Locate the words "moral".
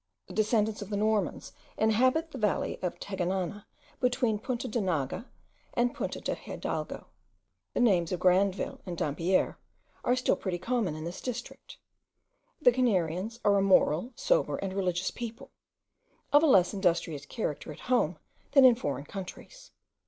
13.61-14.11